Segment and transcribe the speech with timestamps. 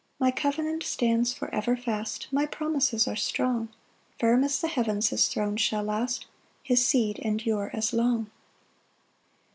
[0.17, 3.69] 7 "My covenant stands for ever fast, "My promises are strong;
[4.19, 6.25] "Firm as the heavens his throne shall last,
[6.63, 8.31] "His seed endure as long."